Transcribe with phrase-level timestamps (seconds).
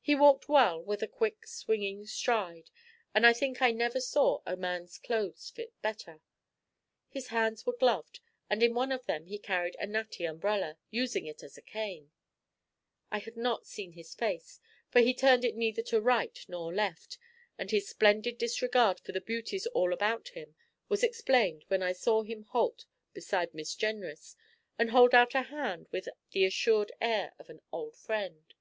[0.00, 2.72] He walked well, with a quick, swinging stride,
[3.14, 6.20] and I think I never saw a man's clothes fit better.
[7.08, 8.18] His hands were gloved,
[8.50, 12.10] and in one of them he carried a natty umbrella, using it as a cane.
[13.12, 14.58] I had not seen his face,
[14.90, 17.16] for he turned it neither to right nor left;
[17.56, 20.56] and his splendid disregard for the beauties all about him
[20.88, 24.34] was explained when I saw him halt beside Miss Jenrys
[24.80, 28.52] and hold out a hand with the assured air of an old friend.